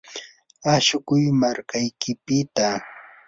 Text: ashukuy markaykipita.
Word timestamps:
ashukuy 0.73 1.23
markaykipita. 1.41 2.67